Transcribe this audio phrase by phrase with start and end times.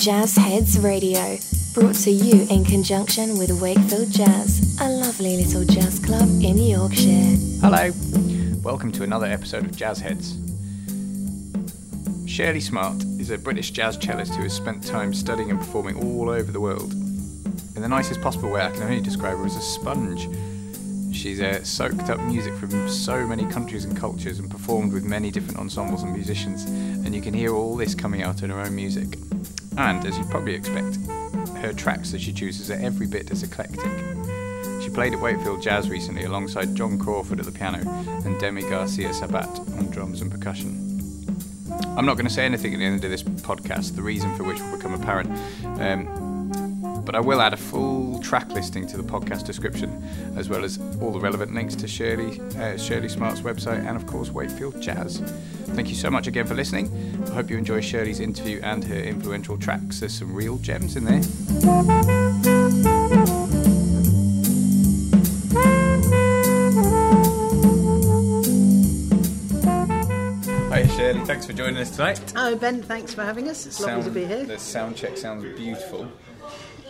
[0.00, 1.36] Jazz Heads Radio,
[1.74, 7.36] brought to you in conjunction with Wakefield Jazz, a lovely little jazz club in Yorkshire.
[7.60, 7.90] Hello,
[8.62, 10.38] welcome to another episode of Jazz Heads.
[12.26, 16.30] Shirley Smart is a British jazz cellist who has spent time studying and performing all
[16.30, 16.94] over the world.
[17.76, 20.30] In the nicest possible way, I can only describe her as a sponge.
[21.14, 25.30] She's uh, soaked up music from so many countries and cultures and performed with many
[25.30, 28.74] different ensembles and musicians, and you can hear all this coming out in her own
[28.74, 29.18] music.
[29.76, 30.98] And, as you'd probably expect,
[31.58, 33.90] her tracks that she chooses are every bit as eclectic.
[34.82, 37.78] She played at Wakefield Jazz recently alongside John Crawford at the piano
[38.24, 40.86] and Demi Garcia Sabat on drums and percussion.
[41.96, 44.44] I'm not going to say anything at the end of this podcast, the reason for
[44.44, 45.30] which will become apparent.
[45.80, 46.29] Um,
[47.10, 50.00] but I will add a full track listing to the podcast description,
[50.36, 54.06] as well as all the relevant links to Shirley, uh, Shirley Smart's website and, of
[54.06, 55.18] course, Wakefield Jazz.
[55.74, 56.88] Thank you so much again for listening.
[57.26, 59.98] I hope you enjoy Shirley's interview and her influential tracks.
[59.98, 61.20] There's some real gems in there.
[70.68, 72.32] Hi Shirley, thanks for joining us tonight.
[72.36, 73.66] Oh, Ben, thanks for having us.
[73.66, 74.44] It's lovely to be here.
[74.44, 76.08] The sound check sounds beautiful.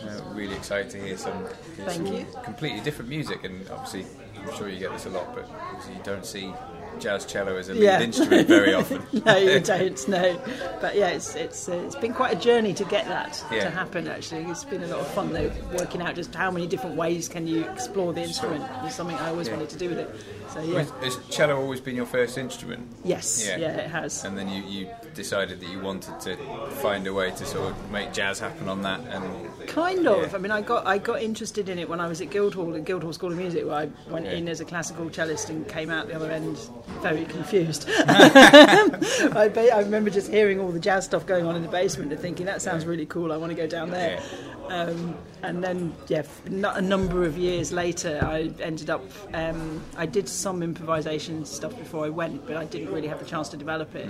[0.03, 1.37] Uh, really excited to hear some,
[1.77, 2.25] hear Thank some you.
[2.43, 4.05] completely different music, and obviously,
[4.37, 6.53] I'm sure you get this a lot, but obviously, you don't see
[6.99, 8.01] jazz cello as a lead Yeah.
[8.01, 9.01] instrument very often.
[9.25, 10.07] no, you don't.
[10.07, 10.39] No,
[10.81, 13.63] but yeah, it's it's uh, it's been quite a journey to get that Yeah.
[13.63, 14.07] to happen.
[14.07, 17.27] Actually, it's been a lot of fun though, working out just how many different ways
[17.29, 18.63] can you explore the instrument.
[18.83, 19.53] It's something I always Yeah.
[19.53, 20.09] wanted to do with it.
[20.53, 22.85] So yeah, Has, cello always been your first instrument?
[23.05, 23.57] yes, Yeah.
[23.57, 24.25] yeah, it has.
[24.25, 26.35] And then you, you decided that you wanted to
[26.81, 29.23] find a way to sort of make jazz happen on that, and
[29.67, 30.29] Kind of.
[30.31, 30.35] Yeah.
[30.35, 32.83] I mean, I got I got interested in it when I was at Guildhall, at
[32.83, 34.33] Guildhall School of Music, where I went Yeah.
[34.33, 36.57] in as a classical cellist and came out the other end
[37.01, 37.85] very confused.
[37.97, 42.11] I, ba- I remember just hearing all the jazz stuff going on in the basement
[42.11, 43.31] and thinking that sounds really cool.
[43.31, 44.21] I want to go down there.
[44.71, 49.03] Um, and then, yeah, a number of years later, I ended up.
[49.33, 53.25] Um, I did some improvisation stuff before I went, but I didn't really have the
[53.25, 54.07] chance to develop it.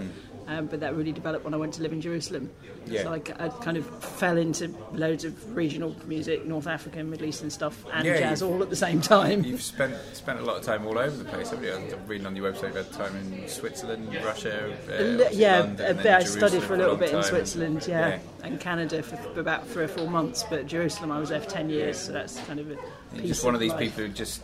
[0.48, 2.50] Um, but that really developed when I went to live in Jerusalem.
[2.86, 3.04] Yeah.
[3.04, 7.50] So I, I kind of fell into loads of regional music, North African, Middle Eastern
[7.50, 9.44] stuff, and Yeah, jazz all at the same time.
[9.46, 11.74] You've spent spent a lot of time all over the place, haven't you?
[11.96, 15.94] I'm reading on your website, you've had time in Switzerland, Russia, uh, yeah, London, a
[15.94, 16.06] bit.
[16.08, 17.24] I studied for a little bit in.
[17.24, 18.20] Switzerland, yeah, Yeah.
[18.44, 20.44] and Canada for about three or four months.
[20.50, 22.82] But Jerusalem, I was there for ten years, so that's kind of a You're
[23.22, 23.80] piece just one of these life.
[23.80, 24.42] people who just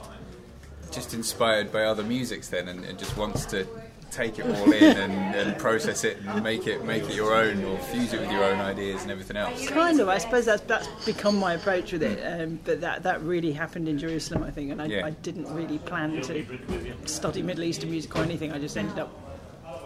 [0.91, 3.67] just inspired by other musics then and, and just wants to
[4.11, 7.63] take it all in and, and process it and make it make it your own
[7.63, 9.67] or fuse it with your own ideas and everything else.
[9.69, 12.19] Kind of, I suppose that's that's become my approach with it.
[12.41, 15.05] Um, but that that really happened in Jerusalem, I think, and I, Yeah.
[15.05, 16.45] I didn't really plan to
[17.05, 18.51] study Middle Eastern music or anything.
[18.51, 19.11] I just ended up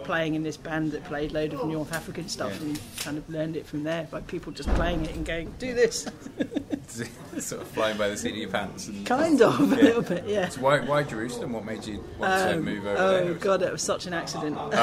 [0.04, 2.68] playing in this band that played load of North African stuff Yeah.
[2.68, 5.74] and kind of learned it from there by people just playing it and going, "Do
[5.74, 6.08] this."
[7.40, 8.88] sort of flying by the seat of your pants.
[8.88, 10.50] And, kind of a little bit, yeah.
[10.50, 11.54] So why, why Jerusalem?
[11.54, 13.34] What made you want to Um, move over oh there?
[13.36, 14.58] god, it was such an accident.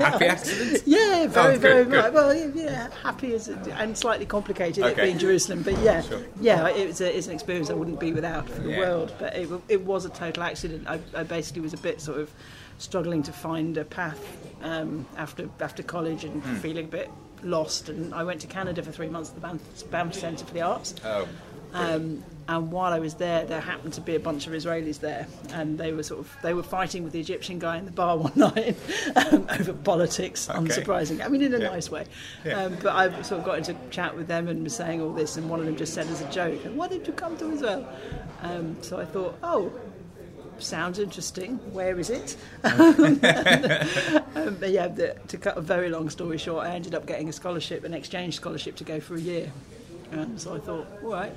[0.00, 0.82] Happy accident?
[0.86, 2.14] Yeah, very, good, very good.
[2.14, 6.20] Well, yeah, yeah, happy as and slightly complicated it being Jerusalem, but yeah, Sure.
[6.40, 8.78] yeah, it was a, it's an experience I wouldn't be without for the Yeah.
[8.78, 9.12] world.
[9.18, 10.86] But it, it was a total accident.
[10.88, 12.30] I, I basically was a bit sort of
[12.78, 14.20] struggling to find a path
[14.62, 16.54] um, after after college and Hmm.
[16.56, 17.10] feeling a bit
[17.42, 17.88] lost.
[17.88, 20.62] And I went to Canada for three months at the Banff, Banff Centre for the
[20.62, 20.94] Arts.
[21.04, 21.28] Oh,
[21.74, 25.26] Um, and while I was there, there happened to be a bunch of Israelis there,
[25.52, 28.16] and they were sort of they were fighting with the Egyptian guy in the bar
[28.26, 28.74] one night
[29.16, 30.48] um, over politics.
[30.48, 30.58] Okay.
[30.60, 31.68] Unsurprising, I mean in a Yeah.
[31.68, 32.06] nice way.
[32.46, 32.62] Yeah.
[32.64, 35.36] Um, but I sort of got into chat with them and was saying all this,
[35.36, 37.86] and one of them just said as a joke, "Why did you come to Israel?"
[38.42, 39.70] Um, so I thought, oh.
[40.58, 41.56] Sounds interesting.
[41.72, 42.36] Where is it?
[42.64, 47.28] um, but yeah, the, to cut a very long story short, I ended up getting
[47.28, 49.52] a scholarship, an exchange scholarship, to go for a year.
[50.12, 51.32] Um, so I thought, all right,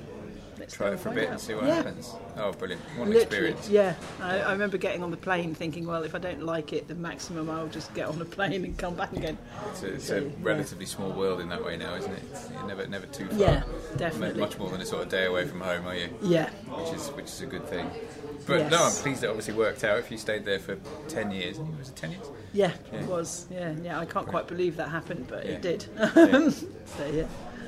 [0.61, 1.31] let's try it for a bit out.
[1.31, 1.75] and see what yeah.
[1.75, 2.13] happens.
[2.37, 2.81] Oh, brilliant.
[2.95, 3.69] What an Literally, experience.
[3.69, 3.95] yeah.
[4.21, 6.95] I, I remember getting on the plane thinking, well, if I don't like it, the
[6.95, 9.37] maximum I'll just get on a plane and come back again.
[9.71, 10.29] It's a, it's So, a yeah.
[10.41, 12.23] relatively small world in that way now, isn't it?
[12.31, 13.37] It's, you're never, never too far.
[13.37, 13.63] Yeah,
[13.97, 14.39] definitely.
[14.39, 16.09] Much more than a sort of day away from home, are you?
[16.21, 17.89] Yeah, Which is which is a good thing.
[18.47, 19.99] But no, I'm pleased it obviously worked out.
[19.99, 20.75] If you stayed there for
[21.07, 22.25] ten years, was it ten years?
[22.53, 22.99] yeah, Yeah.
[22.99, 23.47] it was.
[23.51, 23.99] Yeah, yeah.
[23.99, 25.51] I can't quite believe that happened, but Yeah.
[25.53, 25.85] it did.
[25.97, 26.49] Yeah.
[26.49, 27.25] so yeah.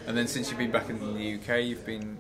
[0.08, 2.18] And then since you've been back in the UK, you've been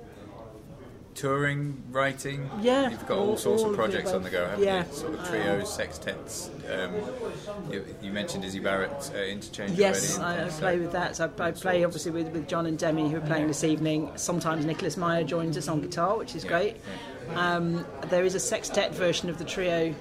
[1.15, 2.49] touring, writing.
[2.61, 4.85] Yeah, You've got all, all- sorts all of of projects on the go, haven't Yeah,
[4.87, 4.93] you?
[4.93, 6.49] Sort of trios, sextets.
[6.69, 10.41] Um, you, you mentioned Issie Barratt uh, interchange Yes, already.
[10.41, 11.15] I, I play with that.
[11.15, 14.11] So I, I play obviously with, with John and Demi who are playing this evening.
[14.15, 16.77] Sometimes Nicolas Meier joins us on guitar, which is Yeah, great.
[17.35, 19.93] Um, there is a sextet version of the trio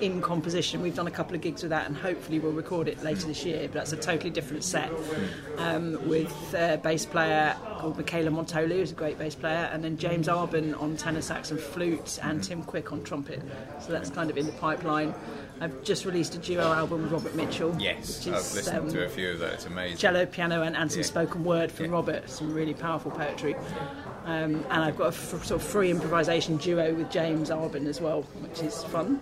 [0.00, 0.82] in composition.
[0.82, 3.44] We've done a couple of gigs with that, and hopefully we'll record it later this
[3.44, 3.62] year.
[3.62, 4.90] But that's a totally different set
[5.58, 9.96] um, with a bass player called Michaela Montolu, who's a great bass player, and then
[9.98, 13.42] James Arben on tenor sax and flute, and Tim Quick on trumpet.
[13.80, 15.14] So that's kind of in the pipeline.
[15.60, 17.74] I've just released a duo album with Robert Mitchell.
[17.80, 19.54] Yes, which I've is, listened um, to a few of that.
[19.54, 19.96] It's amazing.
[19.96, 21.06] cello, piano, and, and some Yeah.
[21.06, 21.92] spoken word from Yeah.
[21.92, 22.30] Robert.
[22.30, 23.56] Some really powerful poetry.
[24.28, 27.98] Um, and I've got a f- sort of free improvisation duo with James Arben as
[27.98, 29.20] well, which is fun.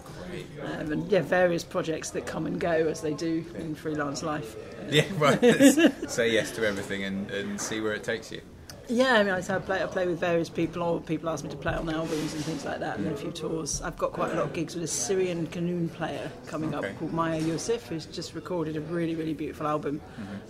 [0.65, 4.57] Um, and yeah, various projects that come and go as they do in freelance life.
[4.91, 5.41] Yeah, right.
[6.11, 8.41] Say yes to everything and, and see where it takes you.
[8.89, 11.51] Yeah, I mean, I, I play, I play with various people, or people ask me
[11.51, 13.83] to play on albums and things like that, and then a few tours.
[13.83, 16.91] I've got quite a lot of gigs with a Syrian qanun player coming Okay.
[16.91, 20.01] up called Maya Youssef, who's just recorded a really, really beautiful album.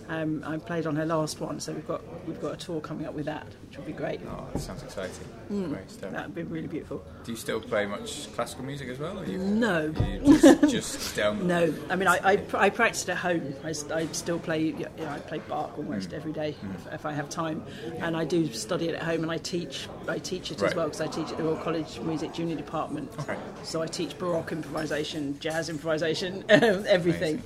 [0.07, 3.07] Um, I played on her last one, so we've got we've got a tour coming
[3.07, 4.19] up with that, which will be great.
[4.27, 5.25] Oh, that sounds exciting.
[5.51, 5.89] Mm.
[5.89, 6.11] Stuff.
[6.11, 7.03] That'd be really beautiful.
[7.23, 9.23] Do you still play much classical music as well?
[9.27, 9.89] You, No.
[10.25, 11.47] just, just down.
[11.47, 13.53] No, I mean I, I, I practice at home.
[13.63, 14.61] I, I still play.
[14.63, 15.77] You know, I play Bach Mm.
[15.79, 17.63] almost every day if, if I have time,
[17.99, 19.23] and I do study it at home.
[19.23, 19.87] And I teach.
[20.07, 20.71] I teach it Right.
[20.71, 23.11] as well because I teach at the Royal College Music Junior Department.
[23.19, 23.37] Okay.
[23.63, 27.41] So I teach Baroque improvisation, jazz improvisation, everything.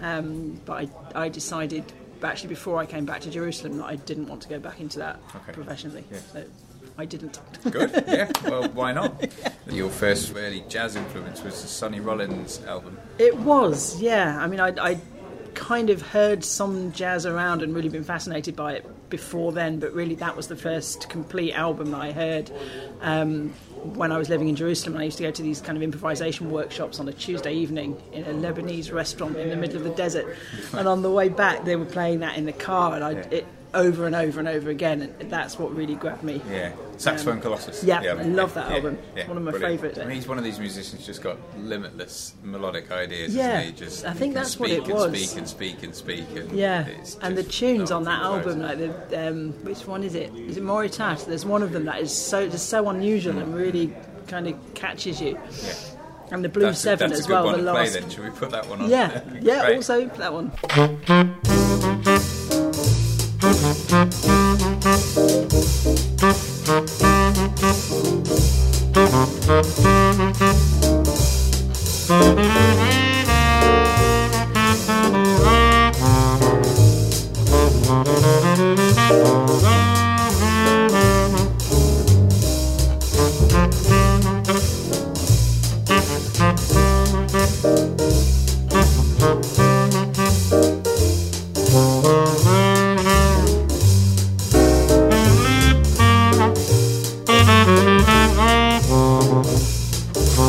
[0.00, 0.18] Yeah.
[0.18, 1.84] Um, but I, I decided
[2.24, 4.98] actually before I came back to Jerusalem that I didn't want to go back into
[4.98, 5.52] that Okay.
[5.52, 6.04] professionally.
[6.10, 6.18] Yeah.
[6.32, 6.44] So
[6.96, 7.38] I didn't.
[7.70, 8.30] Good, yeah.
[8.44, 9.30] Well, why not?
[9.70, 12.98] Your first really jazz influence was the Sonny Rollins album.
[13.18, 14.38] It was, yeah.
[14.40, 15.00] I mean, I, I
[15.54, 19.92] kind of heard some jazz around and really been fascinated by it before then, but
[19.92, 22.50] really that was the first complete album that I heard
[23.00, 23.50] um,
[23.82, 24.96] when I was living in Jerusalem.
[24.96, 28.24] I used to go to these kind of improvisation workshops on a Tuesday evening in
[28.24, 30.36] a Lebanese restaurant in the middle of the desert.
[30.72, 33.46] And on the way back, they were playing that in the car, and I, it
[33.74, 35.14] over and over and over again.
[35.20, 36.40] And that's what really grabbed me.
[36.50, 37.84] Yeah, Saxophone Um, Colossus.
[37.84, 38.98] yeah, I love that Yeah, album.
[39.16, 39.80] yeah, one of my brilliant.
[39.82, 39.98] favourite.
[39.98, 43.34] I mean, he's one of these musicians just got limitless melodic ideas.
[43.34, 43.84] Yeah, isn't he?
[43.84, 45.12] Just I think that's what it and was.
[45.28, 46.86] Speak and speak and speak and Yeah,
[47.22, 50.34] and the tunes on that album, like the um, which one is it?
[50.34, 51.26] Is it Moritat?
[51.26, 53.94] There's one of them that is so just so unusual and really
[54.26, 55.38] kind of catches you.
[55.62, 55.72] Yeah.
[56.30, 57.44] And the Blue That's, Seven as a good well.
[57.44, 58.10] the to play last, then.
[58.10, 58.90] Should we put that one on?
[58.90, 59.64] yeah, yeah.
[59.64, 59.76] Great.
[59.76, 61.47] Also that one.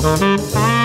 [0.01, 0.79] Música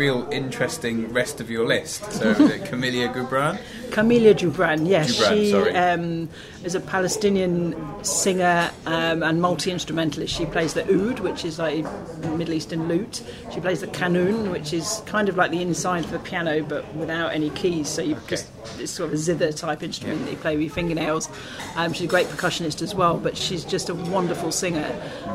[0.00, 2.00] real interesting rest of your list.
[2.12, 2.32] So
[2.68, 3.60] Kamilya Jubran?
[3.90, 6.28] Kamilya Jubran, yes, Jubran, she um,
[6.64, 10.34] is a Palestinian singer um, and multi instrumentalist.
[10.34, 13.22] She plays the oud, which is like a Middle Eastern lute.
[13.52, 16.92] She plays the kanun, which is kind of like the inside of a piano but
[16.94, 17.88] without any keys.
[17.88, 20.72] So you just it's sort of a zither type instrument that you play with your
[20.72, 21.28] fingernails.
[21.76, 24.90] Um, she's a great percussionist as well, but she's just a wonderful singer,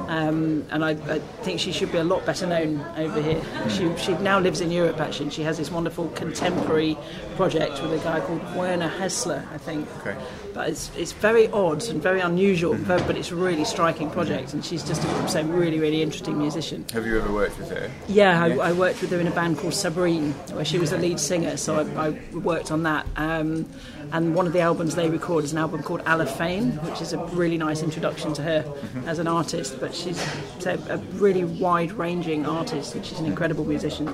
[0.08, 3.42] um, and I, I think she should be a lot better known over here.
[3.70, 5.26] She she now lives in Europe actually.
[5.26, 6.98] and She has this wonderful contemporary
[7.36, 9.88] project with a guy called Werner Hasler, I think.
[9.98, 10.18] Okay.
[10.54, 14.64] But it's it's very odd and very unusual, but it's a really striking project, and
[14.64, 16.86] she's just a so really really interesting musician.
[16.94, 17.90] Have you ever worked with her?
[18.08, 20.98] Yeah, I, I worked with her in a band called Sabreen, where she was the
[20.98, 21.58] lead singer.
[21.58, 23.08] So I, I worked on that.
[23.16, 23.66] Um,
[24.12, 27.14] and one of the albums they record is an album called Ala Fein, which is
[27.14, 28.66] a really nice introduction to her
[29.08, 29.80] as an artist.
[29.80, 30.20] But she's
[30.66, 34.14] a, a really wide-ranging artist, and she's an incredible musician.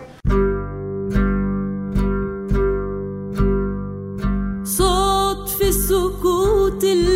[6.71, 7.10] صوت ال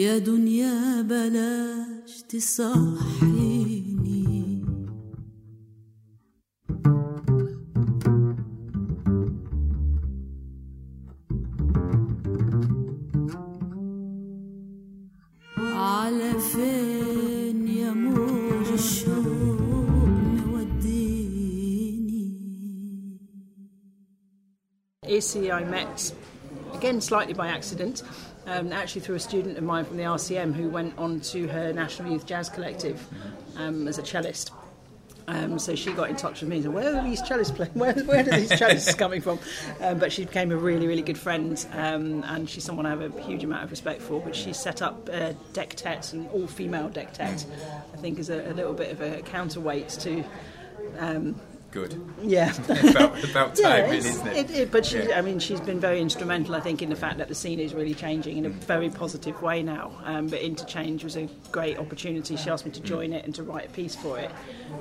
[0.00, 3.90] يا دنيا بلاش تصحيني
[15.58, 19.60] على فين يا موج الشوق
[20.46, 21.10] موديني؟
[25.06, 26.14] Issy I met
[26.74, 28.02] again slightly by accident,
[28.46, 31.72] um, actually through a student of mine from the RCM who went on to her
[31.72, 33.06] National Youth Jazz Collective
[33.56, 34.50] um, as a cellist.
[35.28, 37.72] Um, so she got in touch with me and said, Where are these cellists playing?
[37.74, 39.38] Where, where are these cellists coming from?
[39.80, 43.02] Um, but she became a really, really good friend um, and she's someone I have
[43.02, 44.20] a huge amount of respect for.
[44.20, 47.46] But she set up uh, Dectet, an all female Dectet,
[47.92, 50.24] I think is a, a little bit of a counterweight to.
[51.70, 52.00] Good.
[52.22, 52.52] yeah.
[52.90, 54.36] about, about time, Yeah, isn't it?
[54.36, 55.18] it- it- but she, Yeah.
[55.18, 57.74] I mean, she's been very instrumental, I think, in the fact that the scene is
[57.74, 59.92] really changing in a very positive way now.
[60.04, 62.36] Um, but Interchange was a great opportunity.
[62.36, 64.30] She asked me to join it and to write a piece for it,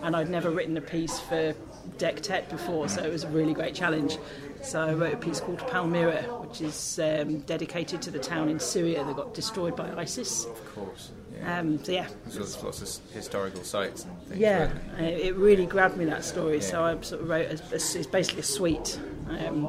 [0.02, 1.54] and I'd never written a piece for
[1.98, 4.18] Dectet before, so it was a really great challenge.
[4.62, 8.60] So I wrote a piece called Palmyra, which is um, dedicated to the town in
[8.60, 10.46] Syria that got destroyed by ISIS.
[10.46, 11.12] Of course.
[11.38, 11.60] Yeah.
[11.60, 14.40] Um, so yeah, There's lots, of historical sites and things.
[14.42, 16.60] yeah, uh, it really grabbed me that story.
[16.62, 19.68] So I sort of wrote a, it's basically a suite um,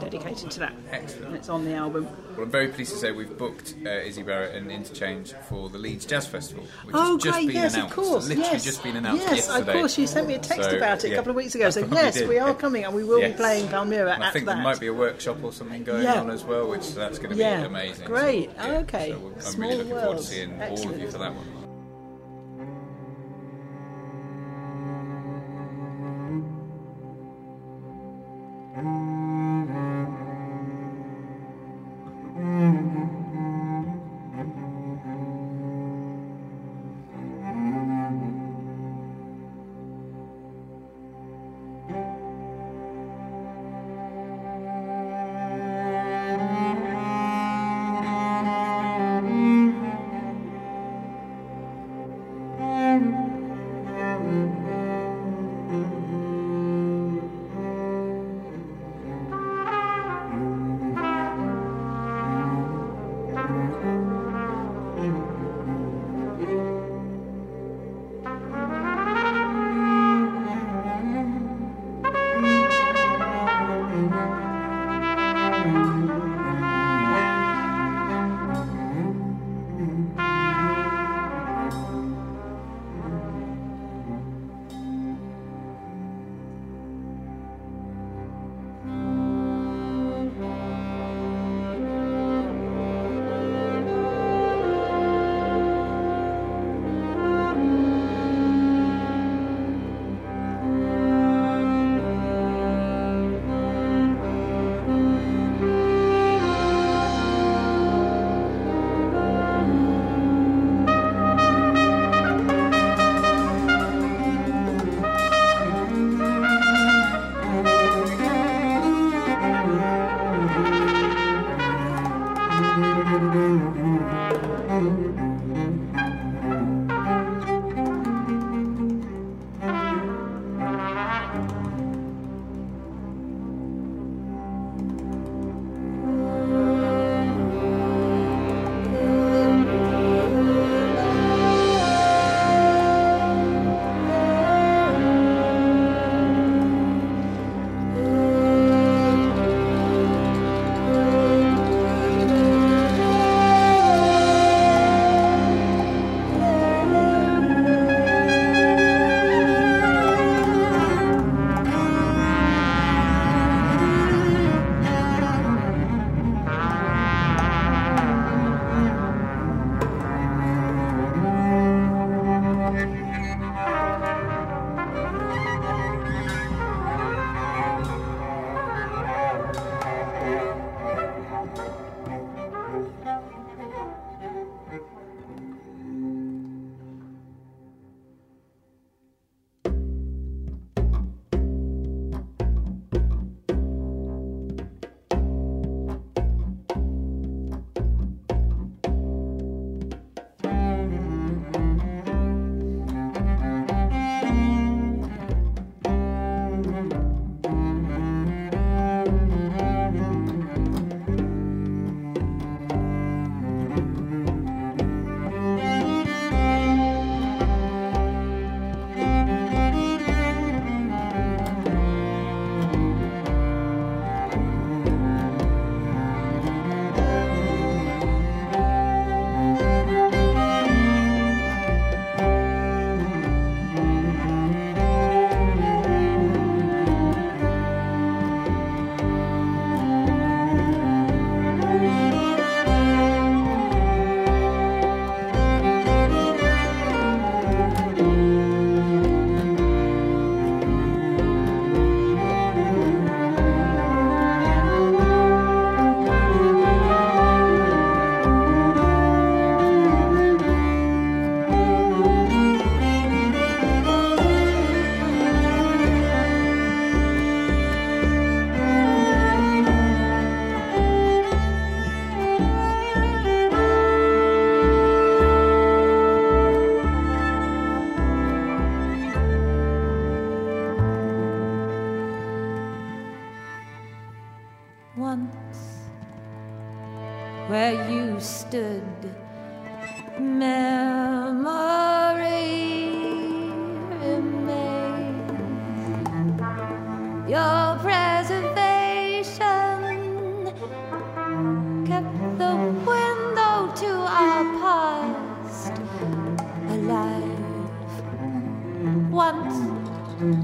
[0.00, 0.72] dedicated to that.
[0.90, 1.26] Excellent.
[1.26, 2.06] And it's on the album.
[2.36, 5.78] Well, I'm very pleased to say we've booked uh, Issie Barratt and Interchange for the
[5.78, 7.46] Leeds Jazz Festival, which oh, has just great!
[7.48, 7.98] been yes, announced.
[7.98, 8.28] of course.
[8.28, 8.64] Literally yes.
[8.64, 9.72] just been announced Yes, yesterday.
[9.72, 9.98] of course.
[9.98, 11.14] You sent me a text So, about it yeah.
[11.14, 11.70] a couple of weeks ago.
[11.70, 13.32] So yes, did, we are coming, and we will Yes.
[13.32, 14.54] be playing Palmyra And I think that.
[14.54, 16.20] there might be a workshop or something going Yeah.
[16.20, 17.64] on as well, which so that's going to be Yeah.
[17.64, 18.06] amazing.
[18.06, 18.50] Great.
[18.50, 19.10] So, Oh, yeah, okay.
[19.10, 20.24] So I'm Small really looking forward to world.
[20.24, 21.57] seeing all of you for that one.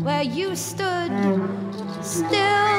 [0.05, 1.11] Where you stood,
[2.03, 2.74] still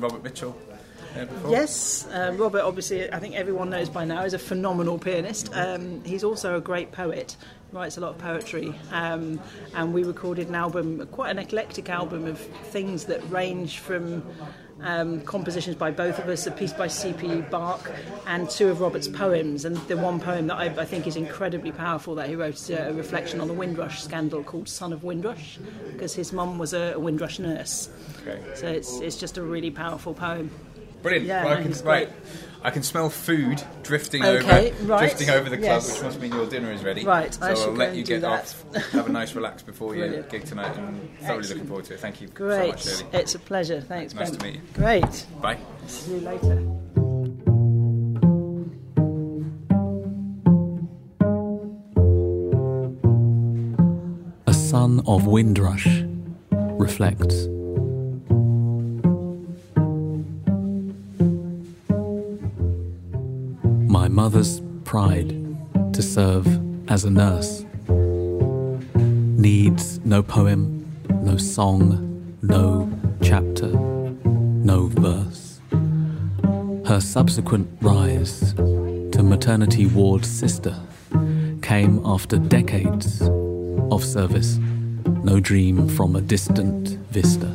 [0.00, 0.54] Robert Mitchell.
[1.16, 1.48] Uh.
[1.48, 5.50] Yes, um, Robert, obviously, I think everyone knows by now, is a phenomenal pianist.
[5.52, 7.36] Um, he's also a great poet,
[7.72, 8.74] writes a lot of poetry.
[8.92, 9.40] Um,
[9.74, 14.22] and we recorded an album, quite an eclectic album of things that range from
[14.80, 17.42] um, compositions by both of us, a piece by C.P.
[17.50, 17.90] Bach,
[18.26, 19.64] and two of Robert's poems.
[19.64, 22.70] And the one poem that I, I think is incredibly powerful that he wrote is
[22.70, 25.58] a reflection on the Windrush scandal called Son of Windrush,
[25.90, 27.88] because his mum was a, a Windrush nurse.
[28.22, 28.40] Okay.
[28.54, 30.50] So it's, it's just a really powerful poem.
[31.02, 31.26] Brilliant.
[31.26, 32.08] Yeah, Right, I can, right.
[32.62, 34.98] I can smell food drifting Okay, over, right.
[34.98, 35.92] drifting over the club, Yes.
[35.94, 37.04] which must mean your dinner is ready.
[37.04, 38.30] Right, So I shall will let you get that.
[38.30, 42.00] off, have a nice relax before your gig tonight, and thoroughly looking forward to it.
[42.00, 42.68] Thank you so Great.
[42.70, 43.06] much, Shirley.
[43.12, 43.80] It's a pleasure.
[43.80, 44.38] Thanks, Nice Ben.
[44.40, 44.60] to meet you.
[44.74, 45.26] Great.
[45.40, 45.58] Bye.
[45.86, 47.68] See you later.
[54.46, 55.86] A son of Windrush
[56.50, 57.46] reflects.
[63.98, 65.30] My mother's pride
[65.92, 66.46] to serve
[66.88, 70.86] as a nurse needs no poem,
[71.20, 72.88] no song, no
[73.20, 75.60] chapter, no verse.
[76.86, 80.76] Her subsequent rise to maternity ward sister
[81.60, 83.20] came after decades
[83.90, 84.58] of service,
[85.24, 87.52] no dream from a distant vista.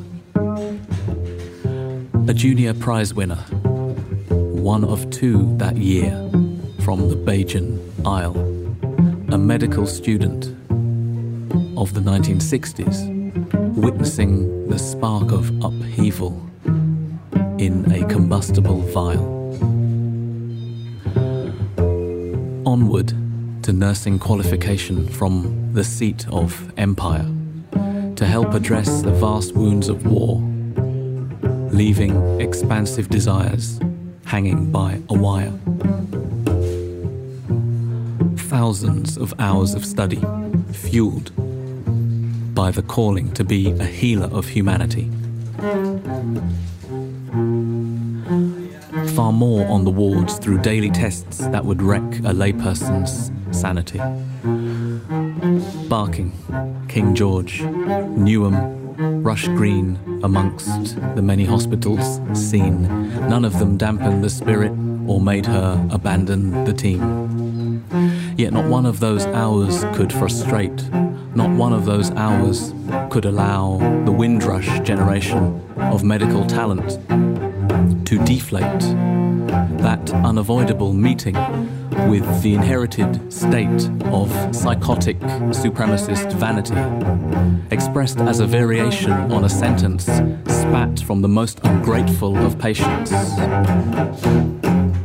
[2.28, 3.46] A junior prize winner,
[4.64, 6.12] one of two that year
[6.86, 8.38] from the Bajan Isle,
[9.34, 10.46] a medical student
[11.78, 16.42] of the 1960s, witnessing the spark of upheaval
[17.58, 19.28] in a combustible vial.
[22.66, 23.10] Onward
[23.64, 27.30] to nursing qualification from the seat of empire
[28.16, 30.38] to help address the vast wounds of war,
[31.74, 33.83] leaving expansive desires
[34.26, 35.54] hanging by a wire.
[38.50, 40.22] Thousands of hours of study,
[40.72, 41.32] fueled
[42.56, 45.10] by the calling to be a healer of humanity.
[49.16, 54.00] Far more on the wards through daily tests that would wreck a layperson's sanity.
[55.88, 56.32] Barking,
[56.88, 62.84] King George, Newham, Rush Green, amongst the many hospitals seen,
[63.28, 64.72] none of them dampened the spirit
[65.08, 67.84] or made her abandon the team.
[68.38, 70.92] Yet not one of those hours could frustrate,
[71.36, 72.74] not one of those hours
[73.10, 77.00] could allow the Windrush generation of medical talent
[78.06, 78.80] to deflate
[79.82, 81.36] that unavoidable meeting
[82.10, 85.20] with the inherited state of psychotic
[85.52, 86.76] supremacist vanity,
[87.72, 93.12] expressed as a variation on a sentence spat from the most ungrateful of patients.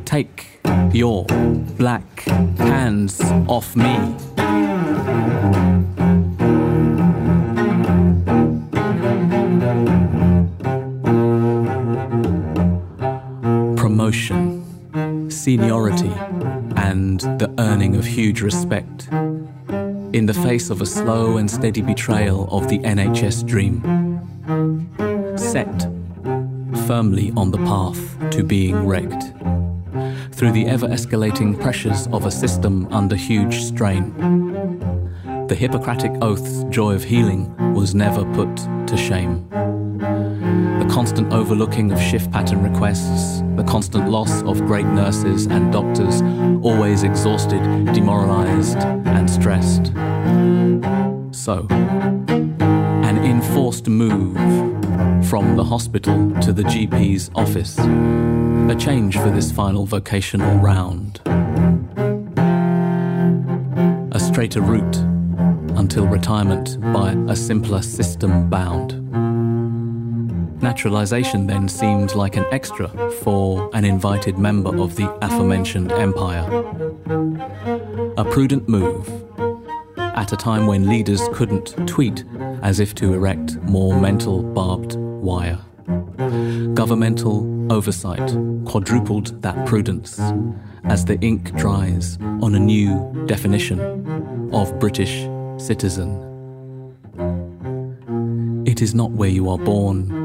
[0.04, 0.60] Take
[0.92, 1.24] your
[1.76, 2.20] black
[2.58, 4.14] hands off me.
[13.76, 16.12] Promotion, seniority,
[16.78, 19.08] and the earning of huge respect.
[20.12, 23.82] In the face of a slow and steady betrayal of the NHS dream.
[25.36, 25.88] Set
[26.86, 28.00] firmly on the path
[28.30, 29.24] to being wrecked
[30.32, 34.04] through the ever escalating pressures of a system under huge strain.
[35.48, 38.56] The Hippocratic Oath's joy of healing was never put
[38.86, 39.48] to shame.
[40.88, 46.22] Constant overlooking of shift pattern requests, the constant loss of great nurses and doctors,
[46.62, 47.62] always exhausted,
[47.92, 49.92] demoralized, and stressed.
[51.30, 54.36] So, an enforced move
[55.28, 57.78] from the hospital to the GP's office.
[57.78, 61.20] A change for this final vocational round.
[64.12, 64.96] A straighter route
[65.78, 68.97] until retirement by a simpler system bound.
[70.60, 72.88] Naturalization then seemed like an extra
[73.22, 76.44] for an invited member of the aforementioned empire.
[78.16, 79.08] A prudent move
[79.96, 82.24] at a time when leaders couldn't tweet
[82.62, 85.60] as if to erect more mental barbed wire.
[86.74, 90.18] Governmental oversight quadrupled that prudence
[90.84, 93.80] as the ink dries on a new definition
[94.52, 96.24] of British citizen.
[98.66, 100.17] It is not where you are born,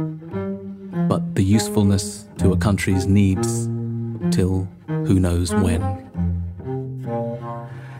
[1.13, 3.67] but the usefulness to a country's needs
[4.35, 5.79] till who knows when.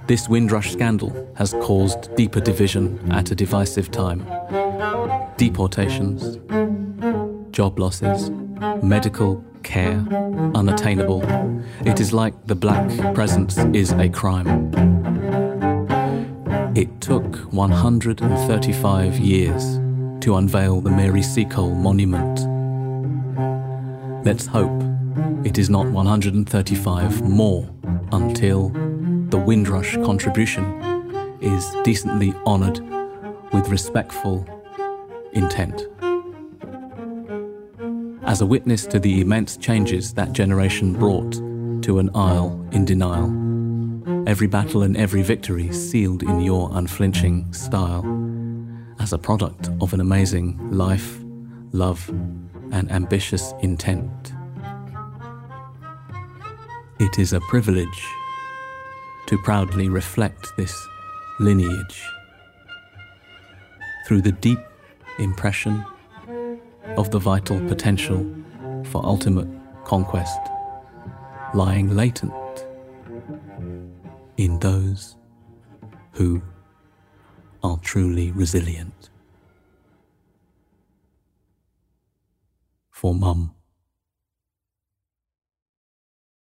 [0.08, 4.26] This Windrush scandal has caused deeper division at a divisive time.
[5.38, 6.40] Deportations,
[7.52, 8.32] job losses,
[8.82, 10.04] medical care
[10.56, 11.22] unattainable.
[11.86, 14.74] It is like the black presence is a crime.
[16.76, 19.80] It took 135 years
[20.22, 22.53] to unveil the Mary Seacole Monument.
[24.26, 24.82] Let's hope
[25.44, 27.70] it is not 135 more
[28.14, 28.70] until
[29.30, 30.64] the Windrush contribution
[31.42, 32.80] is decently honoured
[33.52, 34.48] with respectful
[35.34, 35.88] intent.
[38.24, 41.34] As a witness to the immense changes that generation brought
[41.84, 43.28] to an isle in denial,
[44.26, 48.06] every battle and every victory sealed in your unflinching style,
[49.02, 51.20] as a product of an amazing life,
[51.74, 52.10] love,
[52.74, 54.34] and ambitious intent.
[57.00, 58.06] It is a privilege
[59.28, 60.76] to proudly reflect this
[61.40, 62.04] lineage
[64.06, 64.60] through the deep
[65.20, 65.86] impression
[66.98, 68.26] of the vital potential
[68.86, 69.48] for ultimate
[69.86, 70.40] conquest
[71.54, 72.34] lying latent
[74.38, 75.16] in those
[76.14, 76.42] who
[77.64, 79.03] are truly resilient.
[83.04, 83.63] For Mum.